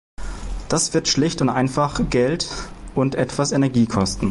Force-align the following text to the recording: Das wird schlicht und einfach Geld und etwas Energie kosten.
Das 0.67 0.95
wird 0.95 1.07
schlicht 1.09 1.41
und 1.43 1.49
einfach 1.49 2.01
Geld 2.09 2.47
und 2.95 3.13
etwas 3.13 3.51
Energie 3.51 3.85
kosten. 3.85 4.19